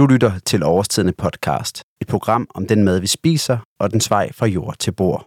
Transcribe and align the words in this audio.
Du 0.00 0.06
lytter 0.06 0.32
til 0.46 0.62
Overstidende 0.62 1.12
podcast. 1.12 1.82
Et 2.00 2.06
program 2.06 2.46
om 2.54 2.66
den 2.66 2.84
mad, 2.84 3.00
vi 3.00 3.06
spiser, 3.06 3.58
og 3.80 3.92
den 3.92 4.00
vej 4.08 4.32
fra 4.32 4.46
jord 4.46 4.74
til 4.78 4.92
bord. 4.92 5.26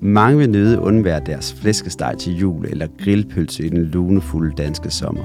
Mange 0.00 0.38
vil 0.38 0.50
nøde 0.50 0.80
undvære 0.80 1.20
deres 1.26 1.54
flæskesteg 1.54 2.14
til 2.18 2.36
jul 2.36 2.66
eller 2.66 2.86
grillpølse 3.04 3.66
i 3.66 3.68
den 3.68 3.84
lunefulde 3.84 4.54
danske 4.56 4.90
sommer. 4.90 5.24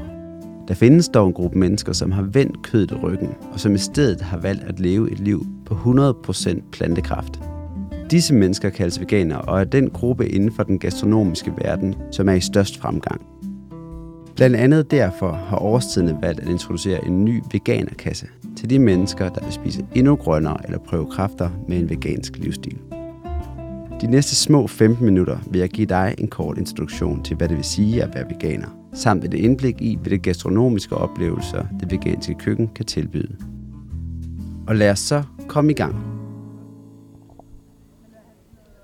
Der 0.68 0.74
findes 0.74 1.10
dog 1.10 1.28
en 1.28 1.34
gruppe 1.34 1.60
mennesker, 1.60 1.94
som 1.94 2.12
har 2.12 2.24
vendt 2.24 2.64
kødet 2.64 3.04
ryggen, 3.04 3.36
og 3.54 3.60
som 3.60 3.76
i 3.76 3.78
stedet 3.78 4.22
har 4.22 4.38
valgt 4.38 4.64
at 4.64 4.80
leve 4.80 5.12
et 5.12 5.20
liv 5.20 5.46
på 5.66 5.74
100% 5.74 6.70
plantekraft. 6.72 7.40
Disse 8.12 8.34
mennesker 8.34 8.70
kaldes 8.70 9.00
veganere 9.00 9.42
og 9.42 9.60
er 9.60 9.64
den 9.64 9.90
gruppe 9.90 10.30
inden 10.30 10.52
for 10.52 10.64
den 10.64 10.80
gastronomiske 10.80 11.54
verden, 11.58 11.96
som 12.12 12.30
er 12.30 12.34
i 12.34 12.42
størst 12.42 12.80
fremgang. 12.80 13.33
Blandt 14.36 14.56
andet 14.56 14.92
derfor 14.92 15.32
har 15.32 15.58
årstiderne 15.58 16.18
valgt 16.22 16.40
at 16.40 16.48
introducere 16.48 17.06
en 17.06 17.26
ny 17.26 17.44
veganerkasse 17.52 18.28
til 18.58 18.70
de 18.70 18.80
mennesker, 18.80 19.30
der 19.30 19.44
vil 19.44 19.54
spise 19.54 19.86
endnu 19.96 20.16
grønnere 20.16 20.58
eller 20.66 20.80
prøve 20.80 21.06
kræfter 21.06 21.50
med 21.68 21.80
en 21.80 21.90
vegansk 21.90 22.38
livsstil. 22.38 22.78
De 24.02 24.08
næste 24.08 24.36
små 24.36 24.68
15 24.68 25.06
minutter 25.06 25.38
vil 25.50 25.60
jeg 25.60 25.70
give 25.70 25.88
dig 25.88 26.16
en 26.18 26.28
kort 26.28 26.58
introduktion 26.58 27.24
til, 27.24 27.38
hvad 27.38 27.50
det 27.50 27.58
vil 27.58 27.66
sige 27.66 28.04
at 28.04 28.16
være 28.16 28.26
veganer, 28.30 28.68
samt 28.94 29.26
et 29.26 29.34
indblik 29.34 29.82
i, 29.82 29.98
hvilke 30.02 30.18
gastronomiske 30.18 30.96
oplevelser 30.96 31.66
det 31.80 31.92
veganske 31.92 32.34
køkken 32.34 32.68
kan 32.68 32.86
tilbyde. 32.86 33.36
Og 34.68 34.76
lad 34.76 34.92
os 34.92 35.00
så 35.00 35.24
komme 35.48 35.72
i 35.72 35.76
gang. 35.76 36.13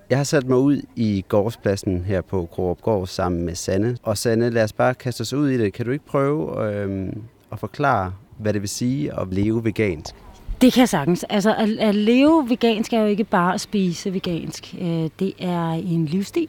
Jeg 0.09 0.17
har 0.17 0.23
sat 0.23 0.47
mig 0.47 0.57
ud 0.57 0.81
i 0.95 1.25
gårdspladsen 1.27 2.03
her 2.05 2.21
på 2.21 2.49
Kroopgård 2.51 3.07
sammen 3.07 3.45
med 3.45 3.55
Sanne. 3.55 3.97
Og 4.03 4.17
Sanne, 4.17 4.49
lad 4.49 4.63
os 4.63 4.73
bare 4.73 4.93
kaste 4.93 5.21
os 5.21 5.33
ud 5.33 5.49
i 5.49 5.57
det. 5.57 5.73
Kan 5.73 5.85
du 5.85 5.91
ikke 5.91 6.05
prøve 6.05 6.65
øh, 6.65 7.13
at 7.51 7.59
forklare, 7.59 8.13
hvad 8.37 8.53
det 8.53 8.61
vil 8.61 8.69
sige 8.69 9.19
at 9.19 9.27
leve 9.31 9.63
vegansk? 9.63 10.15
Det 10.61 10.73
kan 10.73 10.81
jeg 10.81 10.89
sagtens. 10.89 11.23
Altså, 11.23 11.55
at, 11.55 11.69
at 11.69 11.95
leve 11.95 12.49
vegansk 12.49 12.93
er 12.93 12.99
jo 12.99 13.05
ikke 13.05 13.23
bare 13.23 13.53
at 13.53 13.61
spise 13.61 14.13
vegansk. 14.13 14.75
Øh, 14.81 15.09
det 15.19 15.33
er 15.39 15.69
en 15.69 16.05
livsstil, 16.05 16.47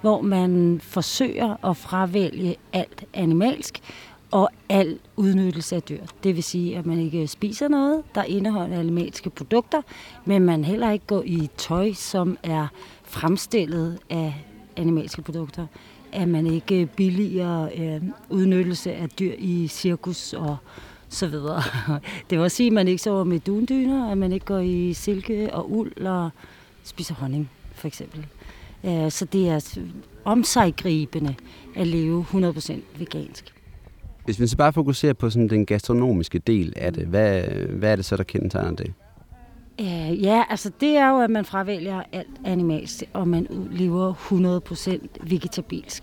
hvor 0.00 0.20
man 0.20 0.80
forsøger 0.82 1.68
at 1.70 1.76
fravælge 1.76 2.56
alt 2.72 3.04
animalsk 3.14 3.80
og 4.30 4.50
al 4.68 4.98
udnyttelse 5.16 5.76
af 5.76 5.82
dyr. 5.82 6.00
Det 6.24 6.36
vil 6.36 6.42
sige, 6.42 6.78
at 6.78 6.86
man 6.86 6.98
ikke 6.98 7.28
spiser 7.28 7.68
noget, 7.68 8.02
der 8.14 8.22
indeholder 8.22 8.78
animalske 8.78 9.30
produkter, 9.30 9.82
men 10.24 10.42
man 10.42 10.64
heller 10.64 10.90
ikke 10.90 11.06
går 11.06 11.22
i 11.26 11.50
tøj, 11.56 11.92
som 11.92 12.38
er 12.42 12.66
fremstillet 13.12 13.98
af 14.10 14.44
animalske 14.76 15.22
produkter. 15.22 15.66
At 16.12 16.28
man 16.28 16.46
ikke 16.46 16.88
billigere 16.96 17.70
øh, 17.78 18.02
udnyttelse 18.30 18.92
af 18.92 19.08
dyr 19.08 19.32
i 19.38 19.68
cirkus 19.68 20.32
og 20.32 20.56
så 21.08 21.26
videre. 21.26 21.62
Det 22.30 22.38
vil 22.38 22.38
også 22.38 22.56
sige, 22.56 22.66
at 22.66 22.72
man 22.72 22.88
ikke 22.88 23.02
sover 23.02 23.24
med 23.24 23.40
dundyner, 23.40 24.10
at 24.10 24.18
man 24.18 24.32
ikke 24.32 24.46
går 24.46 24.58
i 24.58 24.92
silke 24.92 25.54
og 25.54 25.72
uld 25.72 25.96
og 26.06 26.30
spiser 26.84 27.14
honning, 27.14 27.50
for 27.74 27.86
eksempel. 27.86 28.26
Øh, 28.84 29.10
så 29.10 29.24
det 29.24 29.48
er 29.48 29.78
omsaggribende 30.24 31.34
at 31.76 31.86
leve 31.86 32.26
100% 32.30 32.72
vegansk. 32.98 33.54
Hvis 34.24 34.40
vi 34.40 34.46
så 34.46 34.56
bare 34.56 34.72
fokuserer 34.72 35.12
på 35.12 35.30
sådan 35.30 35.48
den 35.48 35.66
gastronomiske 35.66 36.38
del 36.38 36.72
af 36.76 36.92
det, 36.92 37.06
hvad, 37.06 37.42
hvad 37.68 37.92
er 37.92 37.96
det 37.96 38.04
så, 38.04 38.16
der 38.16 38.22
kendetegner 38.22 38.76
det? 38.76 38.92
Uh, 39.82 40.22
ja, 40.22 40.42
altså 40.50 40.70
det 40.80 40.96
er 40.96 41.10
jo, 41.10 41.20
at 41.20 41.30
man 41.30 41.44
fravælger 41.44 42.02
alt 42.12 42.40
animalsk, 42.44 43.02
og 43.12 43.28
man 43.28 43.46
lever 43.70 44.14
100% 44.92 45.06
vegetabilsk. 45.30 46.02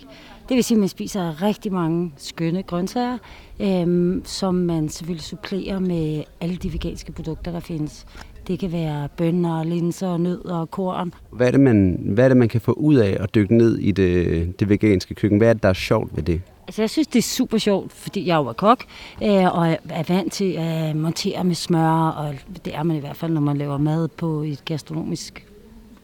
Det 0.50 0.56
vil 0.56 0.64
sige, 0.64 0.76
at 0.76 0.80
man 0.80 0.90
spiser 0.90 1.42
rigtig 1.42 1.74
mange 1.74 2.12
skønne 2.18 2.64
grøntsager, 2.64 3.18
øhm, 3.60 4.22
som 4.26 4.56
man 4.56 4.90
selvfølgelig 4.90 5.24
supplerer 5.24 5.80
med 5.80 6.24
alle 6.42 6.56
de 6.56 6.74
veganske 6.74 7.12
produkter, 7.12 7.52
der 7.52 7.60
findes. 7.60 8.06
Det 8.48 8.60
kan 8.60 8.72
være 8.72 9.08
bønner, 9.18 9.64
linser, 9.64 10.18
nødder 10.18 10.56
og 10.56 10.72
korn. 10.72 11.14
Hvad 11.32 11.48
er, 11.48 11.52
det, 11.52 11.60
man, 11.60 12.00
hvad 12.06 12.24
er 12.24 12.28
det, 12.28 12.38
man 12.38 12.50
kan 12.50 12.62
få 12.62 12.72
ud 12.72 12.96
af 12.96 13.18
at 13.20 13.36
dykke 13.36 13.58
ned 13.58 13.78
i 13.78 13.92
det, 13.92 14.60
det 14.60 14.70
veganske 14.70 15.16
køkken? 15.16 15.38
Hvad 15.38 15.50
er 15.50 15.54
det, 15.54 15.64
der 15.64 15.70
er 15.70 15.74
sjovt 15.74 16.16
ved 16.16 16.24
det? 16.24 16.42
Altså, 16.70 16.82
jeg 16.82 16.90
synes, 16.90 17.08
det 17.08 17.20
er 17.20 17.24
super 17.24 17.58
sjovt, 17.58 17.92
fordi 17.92 18.28
jeg 18.28 18.36
jo 18.36 18.48
er 18.48 18.54
kok, 18.54 18.86
øh, 19.24 19.56
og 19.56 19.78
er 19.90 20.04
vant 20.08 20.34
til 20.34 20.52
at 20.52 20.96
montere 20.96 21.44
med 21.44 21.56
smør, 21.56 22.10
og 22.10 22.36
det 22.66 22.76
er 22.76 22.84
man 22.84 22.98
i 22.98 23.00
hvert 23.00 23.16
fald, 23.16 23.32
når 23.32 23.42
man 23.42 23.58
laver 23.58 23.78
mad 23.78 24.08
på 24.08 24.42
et 24.42 24.66
gastronomisk 24.66 25.48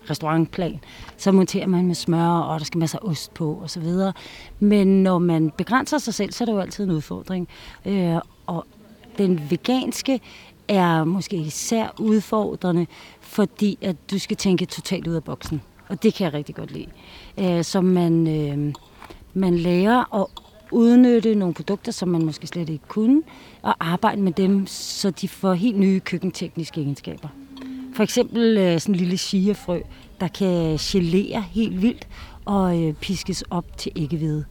restaurantplan, 0.10 0.80
så 1.18 1.32
monterer 1.32 1.68
man 1.68 1.88
med 1.88 1.96
smør, 1.96 2.28
og 2.28 2.60
der 2.60 2.66
skal 2.66 2.80
masser 2.80 3.00
af 3.00 3.08
ost 3.08 3.34
på 3.34 3.54
og 3.54 3.70
så 3.70 3.80
videre. 3.80 4.14
Men 4.60 5.04
når 5.04 5.20
man 5.20 5.52
begrænser 5.58 5.98
sig 5.98 6.14
selv, 6.14 6.32
så 6.32 6.44
er 6.44 6.46
det 6.46 6.54
jo 6.54 6.60
altid 6.60 6.84
en 6.84 6.92
udfordring. 6.92 7.48
Øh, 7.86 8.16
og 8.46 8.66
den 9.18 9.42
veganske 9.50 10.20
er 10.68 11.04
måske 11.04 11.38
især 11.38 11.88
udfordrende, 12.00 12.88
fordi 13.22 13.78
at 13.82 13.96
du 14.12 14.20
skal 14.20 14.38
tænke 14.38 14.66
totalt 14.66 15.08
ud 15.08 15.14
af 15.14 15.24
boksen. 15.24 15.62
Og 15.88 16.04
det 16.04 16.14
kan 16.14 16.26
jeg 16.26 16.34
rigtig 16.34 16.56
godt 16.56 16.72
lide. 16.72 16.88
Øh, 17.38 17.64
så 17.64 17.82
man, 17.82 18.28
øh, 18.28 18.74
man 19.34 19.58
lærer 19.58 20.16
at 20.22 20.45
udnytte 20.72 21.36
nogle 21.36 21.54
produkter, 21.54 21.92
som 21.92 22.10
man 22.10 22.26
måske 22.26 22.48
slet 22.48 22.70
ikke 22.70 22.88
kunne, 22.88 23.22
og 23.62 23.76
arbejde 23.80 24.22
med 24.22 24.32
dem, 24.32 24.68
så 24.68 25.12
de 25.12 25.28
får 25.28 25.54
helt 25.54 25.80
nye 25.80 26.00
køkkentekniske 26.00 26.82
egenskaber. 26.82 27.28
For 27.96 28.04
eksempel 28.04 28.58
øh, 28.58 28.80
sådan 28.80 28.96
en 28.96 29.00
lille 29.00 29.18
chiafrø, 29.18 29.80
der 30.20 30.28
kan 30.28 30.78
gelere 30.80 31.42
helt 31.42 31.82
vildt 31.82 32.08
og 32.46 32.84
øh, 32.84 32.94
piskes 32.94 33.44
op 33.50 33.78
til 33.78 33.92
æggehvide. 33.96 34.46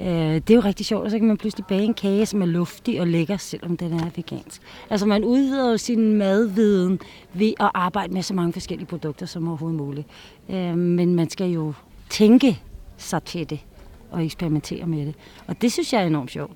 Øh, 0.00 0.06
det 0.06 0.50
er 0.50 0.54
jo 0.54 0.60
rigtig 0.60 0.86
sjovt, 0.86 1.04
og 1.04 1.10
så 1.10 1.18
kan 1.18 1.28
man 1.28 1.36
pludselig 1.36 1.66
bage 1.66 1.82
en 1.82 1.94
kage, 1.94 2.26
som 2.26 2.42
er 2.42 2.46
luftig 2.46 3.00
og 3.00 3.06
lækker, 3.06 3.36
selvom 3.36 3.76
den 3.76 3.92
er 3.92 4.10
vegansk. 4.16 4.62
Altså 4.90 5.06
man 5.06 5.24
udvider 5.24 5.70
jo 5.70 5.76
sin 5.76 6.12
madviden 6.12 7.00
ved 7.34 7.52
at 7.60 7.70
arbejde 7.74 8.14
med 8.14 8.22
så 8.22 8.34
mange 8.34 8.52
forskellige 8.52 8.86
produkter 8.86 9.26
som 9.26 9.48
overhovedet 9.48 9.78
muligt. 9.78 10.06
Øh, 10.48 10.76
men 10.78 11.14
man 11.14 11.30
skal 11.30 11.50
jo 11.50 11.72
tænke 12.10 12.60
sig 12.96 13.22
til 13.22 13.50
det 13.50 13.60
og 14.10 14.24
eksperimentere 14.24 14.86
med 14.86 15.06
det. 15.06 15.14
Og 15.46 15.62
det 15.62 15.72
synes 15.72 15.92
jeg 15.92 16.02
er 16.02 16.06
enormt 16.06 16.30
sjovt. 16.30 16.52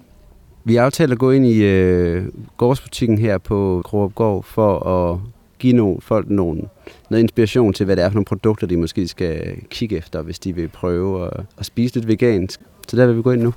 Vi 0.64 0.76
aftalte 0.76 1.12
at 1.12 1.18
gå 1.18 1.30
ind 1.30 1.46
i 1.46 1.62
øh, 1.62 2.24
gårdsbutikken 2.56 3.18
her 3.18 3.38
på 3.38 3.82
Kroopgård 3.84 4.44
for 4.44 4.78
at 4.88 5.20
give 5.58 5.72
nogle, 5.72 6.00
folk 6.00 6.30
nogle, 6.30 6.62
noget 7.10 7.22
inspiration 7.22 7.72
til, 7.72 7.86
hvad 7.86 7.96
det 7.96 8.04
er 8.04 8.08
for 8.08 8.14
nogle 8.14 8.24
produkter, 8.24 8.66
de 8.66 8.76
måske 8.76 9.08
skal 9.08 9.56
kigge 9.70 9.96
efter, 9.96 10.22
hvis 10.22 10.38
de 10.38 10.54
vil 10.54 10.68
prøve 10.68 11.26
at, 11.26 11.44
at 11.58 11.66
spise 11.66 11.94
lidt 11.94 12.08
vegansk. 12.08 12.60
Så 12.88 12.96
der 12.96 13.06
vil 13.06 13.16
vi 13.16 13.22
gå 13.22 13.30
ind 13.30 13.42
nu. 13.42 13.54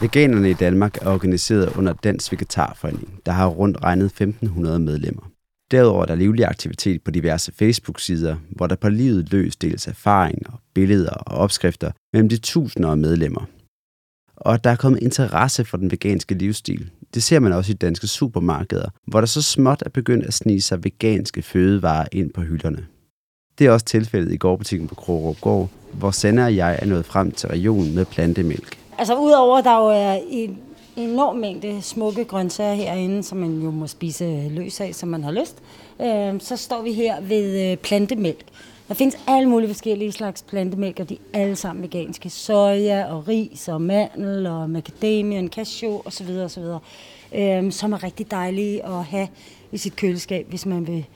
Veganerne 0.00 0.50
i 0.50 0.54
Danmark 0.54 0.96
er 1.02 1.10
organiseret 1.10 1.76
under 1.76 1.92
Dansk 1.92 2.32
Vegetarforening, 2.32 3.20
der 3.26 3.32
har 3.32 3.46
rundt 3.46 3.84
regnet 3.84 4.06
1500 4.06 4.78
medlemmer. 4.78 5.29
Derudover 5.70 6.02
er 6.02 6.06
der 6.06 6.14
livlig 6.14 6.46
aktivitet 6.46 7.02
på 7.02 7.10
diverse 7.10 7.52
Facebook-sider, 7.52 8.36
hvor 8.48 8.66
der 8.66 8.76
på 8.76 8.88
livet 8.88 9.32
løs 9.32 9.56
deles 9.56 9.86
erfaringer, 9.86 10.60
billeder 10.74 11.10
og 11.10 11.38
opskrifter 11.38 11.90
mellem 12.12 12.28
de 12.28 12.36
tusinder 12.36 12.90
af 12.90 12.96
medlemmer. 12.96 13.44
Og 14.36 14.64
der 14.64 14.70
er 14.70 14.76
kommet 14.76 15.02
interesse 15.02 15.64
for 15.64 15.76
den 15.76 15.90
veganske 15.90 16.34
livsstil. 16.34 16.90
Det 17.14 17.22
ser 17.22 17.38
man 17.38 17.52
også 17.52 17.72
i 17.72 17.74
danske 17.74 18.06
supermarkeder, 18.06 18.88
hvor 19.06 19.20
der 19.20 19.26
så 19.26 19.42
småt 19.42 19.82
er 19.86 19.90
begyndt 19.90 20.26
at 20.26 20.34
snige 20.34 20.60
sig 20.60 20.84
veganske 20.84 21.42
fødevarer 21.42 22.06
ind 22.12 22.30
på 22.30 22.40
hylderne. 22.40 22.86
Det 23.58 23.66
er 23.66 23.70
også 23.70 23.86
tilfældet 23.86 24.32
i 24.32 24.36
gårdbutikken 24.36 24.88
på 24.88 24.94
Krogerup 24.94 25.40
Gård, 25.40 25.70
hvor 25.92 26.10
Sanna 26.10 26.44
og 26.44 26.56
jeg 26.56 26.78
er 26.82 26.86
nået 26.86 27.04
frem 27.04 27.32
til 27.32 27.48
regionen 27.48 27.94
med 27.94 28.04
plantemælk. 28.04 28.78
Altså 28.98 29.14
udover 29.14 29.58
at 29.58 29.64
der 29.64 29.78
jo 29.78 29.86
er 29.86 30.18
en 30.30 30.58
enorm 30.96 31.36
mængde 31.36 31.82
smukke 31.82 32.24
grøntsager 32.24 32.74
herinde, 32.74 33.22
som 33.22 33.38
man 33.38 33.62
jo 33.62 33.70
må 33.70 33.86
spise 33.86 34.48
løs 34.50 34.80
af, 34.80 34.94
som 34.94 35.08
man 35.08 35.24
har 35.24 35.32
lyst, 35.32 35.56
øh, 36.00 36.40
så 36.40 36.56
står 36.56 36.82
vi 36.82 36.92
her 36.92 37.20
ved 37.20 37.70
øh, 37.70 37.76
plantemælk. 37.76 38.44
Der 38.88 38.94
findes 38.94 39.16
alle 39.26 39.48
mulige 39.48 39.68
forskellige 39.68 40.12
slags 40.12 40.42
plantemælk, 40.42 41.00
og 41.00 41.08
de 41.08 41.18
er 41.32 41.40
alle 41.40 41.56
sammen 41.56 41.82
veganske. 41.82 42.30
Soja 42.30 43.04
og 43.04 43.28
ris 43.28 43.68
og 43.68 43.82
mandel 43.82 44.46
og 44.46 44.70
macadamia, 44.70 45.42
og 45.42 45.48
cashew 45.48 46.00
osv. 46.04 46.30
osv. 46.30 46.62
Øhm, 47.34 47.70
som 47.70 47.92
er 47.92 48.04
rigtig 48.04 48.30
dejlige 48.30 48.86
at 48.86 49.04
have 49.04 49.28
i 49.72 49.78
sit 49.78 49.96
køleskab, 49.96 50.46
hvis 50.48 50.66
man 50.66 50.86
vil 50.86 51.06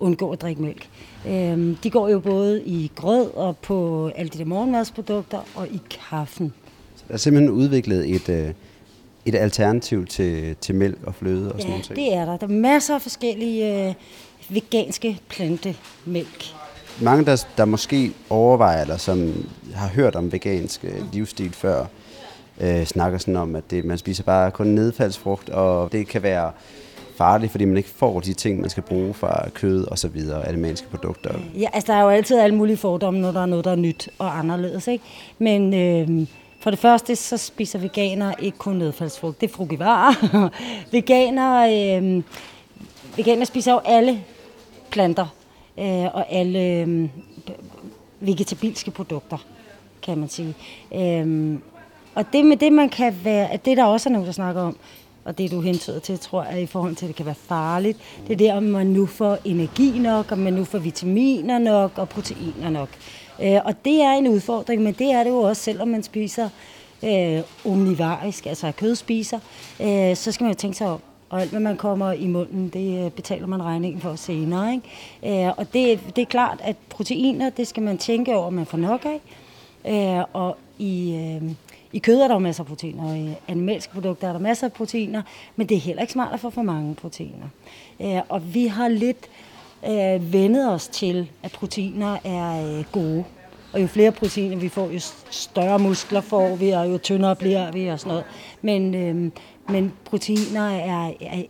undgå 0.00 0.30
at 0.30 0.42
drikke 0.42 0.62
mælk. 0.62 0.88
Øhm, 1.28 1.76
de 1.82 1.90
går 1.90 2.08
jo 2.08 2.20
både 2.20 2.62
i 2.64 2.90
grød 2.94 3.30
og 3.34 3.56
på 3.56 4.08
alle 4.16 4.28
de 4.28 4.38
der 4.38 4.44
morgenmadsprodukter 4.44 5.40
og 5.54 5.68
i 5.68 5.80
kaffen. 5.90 6.52
Så 6.96 7.04
der 7.08 7.14
er 7.14 7.18
simpelthen 7.18 7.50
udviklet 7.50 8.14
et, 8.14 8.28
øh, 8.28 8.50
et 9.24 9.34
alternativ 9.34 10.06
til, 10.06 10.56
til 10.60 10.74
mælk 10.74 10.98
og 11.06 11.14
fløde 11.14 11.52
og 11.52 11.58
ja, 11.58 11.62
sådan 11.62 11.70
noget. 11.70 11.96
det 11.96 12.14
er 12.14 12.24
der. 12.24 12.36
Der 12.36 12.46
er 12.46 12.50
masser 12.50 12.94
af 12.94 13.02
forskellige 13.02 13.88
øh, 13.88 13.94
veganske 14.48 15.18
plantemælk 15.28 16.54
mange, 17.00 17.24
der, 17.24 17.44
der 17.56 17.64
måske 17.64 18.12
overvejer, 18.30 18.82
eller 18.82 18.96
som 18.96 19.46
har 19.74 19.88
hørt 19.88 20.16
om 20.16 20.32
vegansk 20.32 20.84
øh, 20.84 21.12
livsstil 21.12 21.52
før, 21.52 21.84
øh, 22.60 22.84
snakker 22.84 23.18
sådan 23.18 23.36
om, 23.36 23.56
at 23.56 23.70
det, 23.70 23.84
man 23.84 23.98
spiser 23.98 24.22
bare 24.22 24.50
kun 24.50 24.66
nedfaldsfrugt, 24.66 25.50
og 25.50 25.92
det 25.92 26.06
kan 26.06 26.22
være 26.22 26.50
farligt, 27.16 27.52
fordi 27.52 27.64
man 27.64 27.76
ikke 27.76 27.88
får 27.88 28.20
de 28.20 28.32
ting, 28.32 28.60
man 28.60 28.70
skal 28.70 28.82
bruge 28.82 29.14
fra 29.14 29.48
kød 29.54 29.84
og 29.86 29.98
så 29.98 30.08
videre, 30.08 30.48
animalske 30.48 30.88
produkter. 30.88 31.34
Ja, 31.58 31.68
altså 31.72 31.92
der 31.92 31.98
er 31.98 32.02
jo 32.02 32.08
altid 32.08 32.38
alle 32.38 32.56
mulige 32.56 32.76
fordomme, 32.76 33.20
når 33.20 33.32
der 33.32 33.42
er 33.42 33.46
noget, 33.46 33.64
der 33.64 33.70
er 33.70 33.76
nyt 33.76 34.08
og 34.18 34.38
anderledes, 34.38 34.88
ikke? 34.88 35.04
Men 35.38 35.74
øh, 35.74 36.26
for 36.60 36.70
det 36.70 36.78
første, 36.78 37.16
så 37.16 37.36
spiser 37.36 37.78
veganere 37.78 38.34
ikke 38.38 38.58
kun 38.58 38.76
nedfaldsfrugt. 38.76 39.40
Det 39.40 39.50
er 39.50 39.54
frugivar. 39.54 40.26
veganere, 40.92 41.96
øh, 41.96 42.22
veganere 43.16 43.46
spiser 43.46 43.72
jo 43.72 43.80
alle 43.84 44.24
planter 44.90 45.26
øh, 45.78 46.14
og 46.14 46.32
alle 46.32 46.62
øh, 46.62 47.08
vegetabilske 48.20 48.90
produkter, 48.90 49.38
kan 50.02 50.18
man 50.18 50.28
sige. 50.28 50.54
Øh, 50.94 51.58
og 52.14 52.24
det 52.32 52.44
med 52.44 52.56
det, 52.56 52.72
man 52.72 52.88
kan 52.88 53.16
være, 53.24 53.50
at 53.50 53.64
det 53.64 53.76
der 53.76 53.84
også 53.84 54.08
er 54.08 54.12
nogen, 54.12 54.26
der 54.26 54.32
snakker 54.32 54.62
om, 54.62 54.76
og 55.24 55.38
det 55.38 55.50
du 55.50 55.60
hentyder 55.60 55.98
til, 55.98 56.18
tror 56.18 56.44
jeg, 56.44 56.62
i 56.62 56.66
forhold 56.66 56.96
til, 56.96 57.06
at 57.06 57.08
det 57.08 57.16
kan 57.16 57.26
være 57.26 57.34
farligt, 57.34 57.98
det 58.26 58.32
er 58.32 58.36
det, 58.36 58.52
om 58.52 58.62
man 58.62 58.86
nu 58.86 59.06
får 59.06 59.38
energi 59.44 59.98
nok, 59.98 60.32
om 60.32 60.38
man 60.38 60.52
nu 60.52 60.64
får 60.64 60.78
vitaminer 60.78 61.58
nok 61.58 61.98
og 61.98 62.08
proteiner 62.08 62.70
nok. 62.70 62.88
Øh, 63.42 63.60
og 63.64 63.84
det 63.84 64.02
er 64.02 64.12
en 64.12 64.28
udfordring, 64.28 64.82
men 64.82 64.92
det 64.92 65.10
er 65.12 65.24
det 65.24 65.30
jo 65.30 65.38
også, 65.38 65.62
selvom 65.62 65.88
man 65.88 66.02
spiser 66.02 66.48
øh, 67.04 67.40
omnivarisk, 67.64 68.46
altså 68.46 68.72
kødspiser, 68.72 69.38
øh, 69.80 70.16
så 70.16 70.32
skal 70.32 70.44
man 70.44 70.52
jo 70.52 70.58
tænke 70.58 70.76
sig 70.76 70.86
om. 70.86 71.00
Og 71.30 71.40
alt, 71.40 71.50
hvad 71.50 71.60
man 71.60 71.76
kommer 71.76 72.12
i 72.12 72.26
munden, 72.26 72.68
det 72.68 73.04
øh, 73.04 73.10
betaler 73.10 73.46
man 73.46 73.62
regningen 73.62 74.00
for 74.00 74.14
senere. 74.14 74.72
Ikke? 74.72 75.44
Øh, 75.44 75.52
og 75.56 75.72
det, 75.72 76.00
det 76.16 76.22
er 76.22 76.26
klart, 76.26 76.60
at 76.64 76.76
proteiner, 76.88 77.50
det 77.50 77.66
skal 77.66 77.82
man 77.82 77.98
tænke 77.98 78.36
over, 78.36 78.46
at 78.46 78.52
man 78.52 78.66
får 78.66 78.78
nok 78.78 79.06
af. 79.06 79.20
Øh, 79.86 80.24
og 80.32 80.56
i, 80.78 81.14
øh, 81.14 81.50
i 81.92 81.98
kød 81.98 82.20
er 82.20 82.28
der 82.28 82.34
jo 82.34 82.38
masser 82.38 82.62
af 82.62 82.66
proteiner, 82.66 83.10
og 83.10 83.18
i 83.18 83.34
animalske 83.48 83.92
produkter 83.92 84.28
er 84.28 84.32
der 84.32 84.40
masser 84.40 84.66
af 84.66 84.72
proteiner, 84.72 85.22
men 85.56 85.68
det 85.68 85.76
er 85.76 85.80
heller 85.80 86.02
ikke 86.02 86.12
smart 86.12 86.34
at 86.34 86.40
få 86.40 86.50
for 86.50 86.62
mange 86.62 86.94
proteiner. 86.94 87.46
Øh, 88.00 88.20
og 88.28 88.54
vi 88.54 88.66
har 88.66 88.88
lidt 88.88 89.28
øh, 89.86 90.32
vendet 90.32 90.72
os 90.72 90.88
til, 90.88 91.30
at 91.42 91.52
proteiner 91.52 92.18
er 92.24 92.78
øh, 92.78 92.84
gode. 92.92 93.24
Og 93.72 93.82
jo 93.82 93.86
flere 93.86 94.12
proteiner 94.12 94.56
vi 94.56 94.68
får, 94.68 94.90
jo 94.90 95.00
større 95.30 95.78
muskler 95.78 96.20
får 96.20 96.56
vi, 96.56 96.70
og 96.70 96.90
jo 96.90 96.98
tyndere 96.98 97.36
bliver 97.36 97.72
vi 97.72 97.86
og 97.86 98.00
sådan 98.00 98.08
noget. 98.08 98.24
Men, 98.62 98.94
øh, 98.94 99.32
men 99.68 99.92
proteiner 100.04 100.68
er, 100.70 101.12
er, 101.20 101.42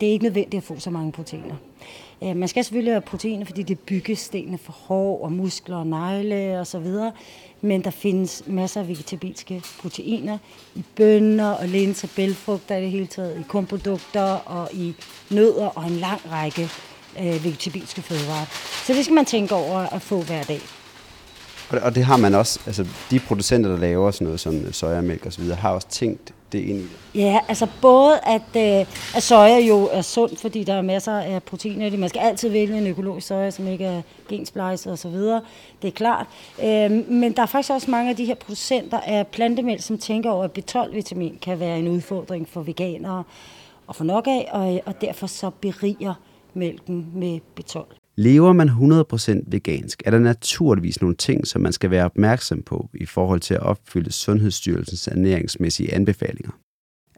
det 0.00 0.08
er 0.08 0.12
ikke 0.12 0.24
nødvendigt 0.24 0.60
at 0.60 0.62
få 0.62 0.78
så 0.78 0.90
mange 0.90 1.12
proteiner. 1.12 1.54
Øh, 2.22 2.36
man 2.36 2.48
skal 2.48 2.64
selvfølgelig 2.64 2.92
have 2.92 3.00
proteiner, 3.00 3.44
fordi 3.44 3.62
det 3.62 3.78
bygger 3.78 4.16
stenene 4.16 4.58
for 4.58 4.72
hår 4.72 5.24
og 5.24 5.32
muskler 5.32 5.76
og 5.76 5.86
negle 5.86 6.60
og 6.60 6.66
så 6.66 6.78
videre. 6.78 7.12
Men 7.60 7.84
der 7.84 7.90
findes 7.90 8.42
masser 8.46 8.80
af 8.80 8.88
vegetabilske 8.88 9.62
proteiner 9.80 10.38
i 10.74 10.84
bønner 10.96 11.50
og 11.50 11.68
linser, 11.68 12.08
bælfrugter 12.16 12.76
i 12.76 12.82
det 12.82 12.90
hele 12.90 13.06
taget, 13.06 13.40
i 13.40 13.42
kornprodukter 13.48 14.22
og 14.32 14.68
i 14.72 14.94
nødder 15.30 15.66
og 15.66 15.86
en 15.86 15.96
lang 15.96 16.20
række 16.32 16.68
øh, 17.20 17.44
vegetabilske 17.44 18.02
fødevarer. 18.02 18.46
Så 18.86 18.92
det 18.92 19.04
skal 19.04 19.14
man 19.14 19.24
tænke 19.24 19.54
over 19.54 19.78
at 19.78 20.02
få 20.02 20.22
hver 20.22 20.42
dag. 20.42 20.60
Og 21.82 21.94
det 21.94 22.04
har 22.04 22.16
man 22.16 22.34
også, 22.34 22.60
altså 22.66 22.86
de 23.10 23.20
producenter, 23.20 23.70
der 23.70 23.78
laver 23.78 24.10
sådan 24.10 24.24
noget 24.24 24.40
som 24.40 24.72
sojamælk 24.72 25.26
og 25.26 25.32
så 25.32 25.40
videre, 25.40 25.56
har 25.56 25.70
også 25.70 25.88
tænkt 25.88 26.34
det 26.52 26.58
ind 26.58 26.78
i 26.78 26.82
det. 26.82 26.90
Ja, 27.14 27.40
altså 27.48 27.66
både 27.80 28.20
at, 28.26 28.42
øh, 28.56 28.86
at 29.16 29.22
soja 29.22 29.58
jo 29.58 29.88
er 29.92 30.02
sundt, 30.02 30.40
fordi 30.40 30.64
der 30.64 30.74
er 30.74 30.82
masser 30.82 31.18
af 31.18 31.42
proteiner 31.42 31.86
i 31.86 31.90
det. 31.90 31.98
Man 31.98 32.08
skal 32.08 32.20
altid 32.20 32.48
vælge 32.48 32.78
en 32.78 32.86
økologisk 32.86 33.26
soja, 33.26 33.50
som 33.50 33.68
ikke 33.68 33.84
er 33.84 34.02
gensplejset 34.28 34.92
og 34.92 34.98
så 34.98 35.08
videre. 35.08 35.42
Det 35.82 35.88
er 35.88 35.92
klart. 35.92 36.26
Øh, 36.62 36.90
men 37.10 37.32
der 37.32 37.42
er 37.42 37.46
faktisk 37.46 37.70
også 37.70 37.90
mange 37.90 38.10
af 38.10 38.16
de 38.16 38.24
her 38.24 38.34
producenter 38.34 39.00
af 39.00 39.26
plantemælk, 39.26 39.82
som 39.82 39.98
tænker 39.98 40.30
over, 40.30 40.44
at 40.44 40.58
B12-vitamin 40.58 41.38
kan 41.42 41.60
være 41.60 41.78
en 41.78 41.88
udfordring 41.88 42.48
for 42.48 42.62
veganere 42.62 43.24
og 43.86 43.96
få 43.96 44.04
nok 44.04 44.26
af, 44.26 44.48
og, 44.52 44.80
og 44.86 45.00
derfor 45.00 45.26
så 45.26 45.50
beriger 45.50 46.14
mælken 46.56 47.10
med 47.14 47.40
B12. 47.60 48.00
Lever 48.16 48.52
man 48.52 48.68
100% 48.68 49.44
vegansk, 49.46 50.02
er 50.04 50.10
der 50.10 50.18
naturligvis 50.18 51.00
nogle 51.00 51.16
ting, 51.16 51.46
som 51.46 51.62
man 51.62 51.72
skal 51.72 51.90
være 51.90 52.04
opmærksom 52.04 52.62
på 52.62 52.88
i 52.94 53.06
forhold 53.06 53.40
til 53.40 53.54
at 53.54 53.60
opfylde 53.60 54.12
Sundhedsstyrelsens 54.12 55.08
ernæringsmæssige 55.08 55.94
anbefalinger. 55.94 56.50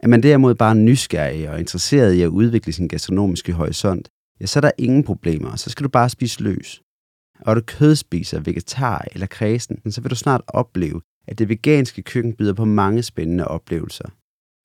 Er 0.03 0.07
man 0.07 0.23
derimod 0.23 0.55
bare 0.55 0.75
nysgerrig 0.75 1.49
og 1.49 1.59
interesseret 1.59 2.13
i 2.13 2.21
at 2.21 2.27
udvikle 2.27 2.73
sin 2.73 2.87
gastronomiske 2.87 3.53
horisont, 3.53 4.09
ja, 4.41 4.45
så 4.45 4.59
er 4.59 4.61
der 4.61 4.71
ingen 4.77 5.03
problemer, 5.03 5.55
så 5.55 5.69
skal 5.69 5.83
du 5.83 5.89
bare 5.89 6.09
spise 6.09 6.43
løs. 6.43 6.81
Og 7.39 7.55
du 7.55 7.61
kødspiser, 7.61 8.39
vegetar 8.39 9.05
eller 9.11 9.27
kredsen, 9.27 9.91
så 9.91 10.01
vil 10.01 10.11
du 10.11 10.15
snart 10.15 10.41
opleve, 10.47 11.01
at 11.27 11.39
det 11.39 11.49
veganske 11.49 12.01
køkken 12.01 12.33
byder 12.33 12.53
på 12.53 12.65
mange 12.65 13.03
spændende 13.03 13.47
oplevelser. 13.47 14.09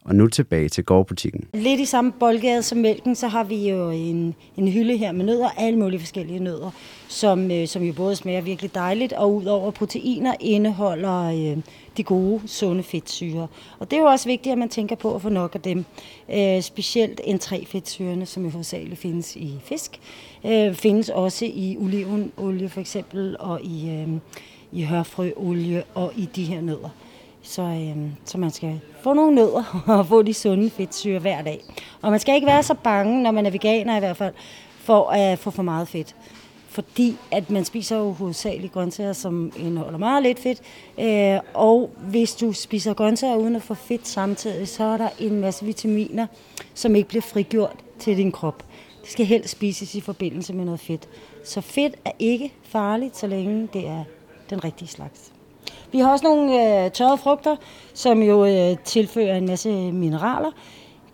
Og 0.04 0.14
nu 0.14 0.26
tilbage 0.26 0.68
til 0.68 0.84
gårdbutikken. 0.84 1.44
Lidt 1.54 1.80
i 1.80 1.84
samme 1.84 2.12
boldgade 2.12 2.62
som 2.62 2.78
mælken, 2.78 3.14
så 3.14 3.28
har 3.28 3.44
vi 3.44 3.70
jo 3.70 3.90
en, 3.90 4.34
en 4.56 4.68
hylde 4.68 4.96
her 4.96 5.12
med 5.12 5.24
nødder, 5.24 5.48
alle 5.56 5.78
mulige 5.78 6.00
forskellige 6.00 6.38
nødder, 6.38 6.70
som, 7.08 7.50
øh, 7.50 7.68
som 7.68 7.82
jo 7.82 7.92
både 7.92 8.16
smager 8.16 8.40
virkelig 8.40 8.74
dejligt, 8.74 9.12
og 9.12 9.34
udover 9.34 9.70
proteiner 9.70 10.34
indeholder 10.40 11.22
øh, 11.22 11.62
de 11.96 12.02
gode, 12.02 12.40
sunde 12.46 12.82
fedtsyre. 12.82 13.46
Og 13.78 13.90
det 13.90 13.96
er 13.96 14.00
jo 14.00 14.06
også 14.06 14.28
vigtigt, 14.28 14.52
at 14.52 14.58
man 14.58 14.68
tænker 14.68 14.96
på 14.96 15.14
at 15.14 15.22
få 15.22 15.28
nok 15.28 15.54
af 15.54 15.60
dem. 15.60 15.84
Øh, 16.34 16.62
specielt 16.62 17.20
N3-fedtsyrene, 17.20 18.24
som 18.24 18.44
jo 18.44 18.50
hovedsageligt 18.50 19.00
findes 19.00 19.36
i 19.36 19.54
fisk, 19.64 20.00
øh, 20.46 20.74
findes 20.74 21.08
også 21.08 21.44
i 21.44 21.76
olivenolie 21.80 22.68
for 22.68 22.80
eksempel, 22.80 23.36
og 23.40 23.60
i, 23.62 23.90
øh, 23.90 24.08
i 24.72 24.84
hørfrøolie 24.84 25.82
og 25.94 26.12
i 26.16 26.28
de 26.36 26.44
her 26.44 26.60
nødder. 26.60 26.88
Så, 27.42 27.62
øh, 27.62 27.96
så 28.24 28.38
man 28.38 28.50
skal 28.50 28.80
få 29.02 29.12
nogle 29.12 29.34
nødder 29.34 29.82
og 29.98 30.06
få 30.06 30.22
de 30.22 30.34
sunde 30.34 30.70
fedtsyre 30.70 31.18
hver 31.18 31.42
dag. 31.42 31.64
Og 32.02 32.10
man 32.10 32.20
skal 32.20 32.34
ikke 32.34 32.46
være 32.46 32.62
så 32.62 32.74
bange, 32.74 33.22
når 33.22 33.30
man 33.30 33.46
er 33.46 33.50
veganer 33.50 33.96
i 33.96 33.98
hvert 33.98 34.16
fald, 34.16 34.34
for 34.78 35.10
at 35.10 35.38
få 35.38 35.50
for 35.50 35.62
meget 35.62 35.88
fedt. 35.88 36.16
Fordi 36.68 37.16
at 37.30 37.50
man 37.50 37.64
spiser 37.64 37.96
jo 37.96 38.12
hovedsageligt 38.12 38.72
grøntsager, 38.72 39.12
som 39.12 39.52
indeholder 39.56 39.98
meget 39.98 40.22
lidt 40.22 40.38
fedt. 40.38 40.60
Øh, 40.98 41.40
og 41.54 41.90
hvis 41.96 42.34
du 42.34 42.52
spiser 42.52 42.94
grøntsager 42.94 43.36
uden 43.36 43.56
at 43.56 43.62
få 43.62 43.74
fedt 43.74 44.08
samtidig, 44.08 44.68
så 44.68 44.84
er 44.84 44.96
der 44.96 45.08
en 45.18 45.40
masse 45.40 45.64
vitaminer, 45.64 46.26
som 46.74 46.96
ikke 46.96 47.08
bliver 47.08 47.22
frigjort 47.22 47.76
til 47.98 48.16
din 48.16 48.32
krop. 48.32 48.64
Det 49.02 49.10
skal 49.10 49.26
helst 49.26 49.48
spises 49.48 49.94
i 49.94 50.00
forbindelse 50.00 50.52
med 50.52 50.64
noget 50.64 50.80
fedt. 50.80 51.08
Så 51.44 51.60
fedt 51.60 51.94
er 52.04 52.12
ikke 52.18 52.52
farligt, 52.62 53.16
så 53.16 53.26
længe 53.26 53.68
det 53.72 53.86
er 53.86 54.04
den 54.50 54.64
rigtige 54.64 54.88
slags. 54.88 55.31
Vi 55.92 55.98
har 55.98 56.12
også 56.12 56.24
nogle 56.24 56.84
øh, 56.84 56.90
tørrede 56.90 57.18
frugter, 57.18 57.56
som 57.94 58.22
jo 58.22 58.46
øh, 58.46 58.76
tilfører 58.84 59.36
en 59.36 59.46
masse 59.46 59.92
mineraler. 59.92 60.50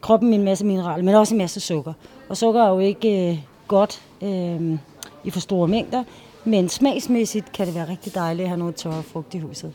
Kroppen 0.01 0.35
en 0.35 0.43
masse 0.43 0.65
mineraler, 0.65 1.05
men 1.05 1.15
også 1.15 1.35
en 1.35 1.39
masse 1.39 1.61
sukker. 1.61 1.93
Og 2.29 2.37
sukker 2.37 2.63
er 2.63 2.69
jo 2.69 2.79
ikke 2.79 3.31
øh, 3.31 3.39
godt 3.69 4.03
øh, 4.23 4.79
i 5.25 5.31
for 5.31 5.41
store 5.41 5.69
mængder, 5.69 6.05
men 6.45 6.69
smagsmæssigt 6.69 7.53
kan 7.53 7.67
det 7.67 7.75
være 7.75 7.89
rigtig 7.89 8.15
dejligt 8.15 8.45
at 8.45 8.49
have 8.49 8.59
noget 8.59 8.75
tørre 8.75 9.03
frugt 9.03 9.35
i 9.35 9.39
huset. 9.39 9.73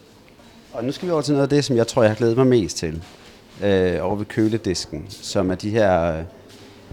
Og 0.73 0.83
nu 0.83 0.91
skal 0.91 1.07
vi 1.07 1.11
over 1.11 1.21
til 1.21 1.33
noget 1.33 1.43
af 1.43 1.49
det, 1.49 1.65
som 1.65 1.75
jeg 1.75 1.87
tror, 1.87 2.01
jeg 2.01 2.11
har 2.11 2.15
glædet 2.15 2.37
mig 2.37 2.47
mest 2.47 2.77
til 2.77 3.03
øh, 3.63 4.05
over 4.05 4.15
ved 4.15 4.25
køledisken, 4.25 5.05
som 5.09 5.51
er 5.51 5.55
de 5.55 5.69
her... 5.69 6.17
Øh, 6.17 6.23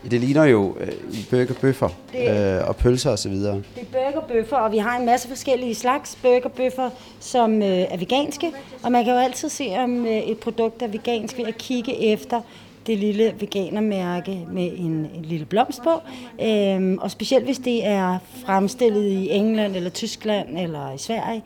det 0.08 0.20
ligner 0.20 0.44
jo 0.44 0.76
øh, 0.80 0.92
burgerbøffer 1.30 1.88
øh, 2.18 2.68
og 2.68 2.76
pølser 2.76 3.10
osv. 3.10 3.32
Det 3.32 3.64
er 3.76 3.84
burgerbøffer, 3.92 4.56
og 4.56 4.72
vi 4.72 4.78
har 4.78 4.98
en 4.98 5.06
masse 5.06 5.28
forskellige 5.28 5.74
slags 5.74 6.18
burgerbøffer, 6.22 6.90
som 7.20 7.62
øh, 7.62 7.68
er 7.68 7.96
veganske. 7.96 8.52
Og 8.82 8.92
man 8.92 9.04
kan 9.04 9.12
jo 9.12 9.18
altid 9.18 9.48
se, 9.48 9.74
om 9.78 10.06
øh, 10.06 10.12
et 10.12 10.38
produkt 10.38 10.82
er 10.82 10.88
vegansk 10.88 11.38
ved 11.38 11.44
at 11.44 11.58
kigge 11.58 12.12
efter 12.12 12.40
det 12.86 12.98
lille 12.98 13.34
veganermærke 13.40 14.46
med 14.52 14.72
en, 14.76 15.10
en 15.14 15.24
lille 15.24 15.46
blomst 15.46 15.82
på. 15.82 16.00
Øhm, 16.42 16.98
og 16.98 17.10
specielt 17.10 17.44
hvis 17.44 17.58
det 17.58 17.86
er 17.86 18.18
fremstillet 18.46 19.04
i 19.04 19.30
England 19.30 19.76
eller 19.76 19.90
Tyskland 19.90 20.58
eller 20.58 20.92
i 20.92 20.98
Sverige, 20.98 21.42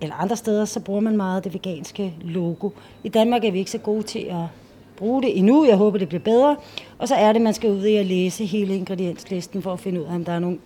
eller 0.00 0.14
andre 0.14 0.36
steder, 0.36 0.64
så 0.64 0.80
bruger 0.80 1.00
man 1.00 1.16
meget 1.16 1.44
det 1.44 1.54
veganske 1.54 2.14
logo. 2.20 2.70
I 3.04 3.08
Danmark 3.08 3.44
er 3.44 3.50
vi 3.50 3.58
ikke 3.58 3.70
så 3.70 3.78
gode 3.78 4.02
til 4.02 4.18
at 4.18 4.59
bruge 5.00 5.22
det 5.22 5.38
endnu. 5.38 5.66
Jeg 5.66 5.76
håber, 5.76 5.98
det 5.98 6.08
bliver 6.08 6.22
bedre. 6.22 6.56
Og 6.98 7.08
så 7.08 7.14
er 7.14 7.32
det, 7.32 7.42
man 7.42 7.54
skal 7.54 7.70
ud 7.70 7.98
og 7.98 8.04
læse 8.04 8.44
hele 8.44 8.76
ingredienslisten 8.76 9.62
for 9.62 9.72
at 9.72 9.80
finde 9.80 10.00
ud 10.00 10.06
af, 10.06 10.14
om 10.14 10.24
der 10.24 10.32
er 10.32 10.38
nogle 10.38 10.58